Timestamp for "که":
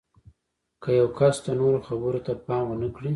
0.83-0.89